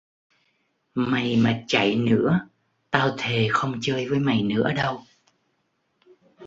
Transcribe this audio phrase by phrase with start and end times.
[0.95, 2.47] Mày mà chạy nữa
[2.91, 5.03] tao thề không chơi với mày nữa đâu